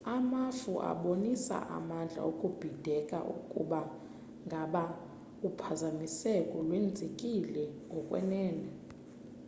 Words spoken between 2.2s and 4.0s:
okubhideka ukuba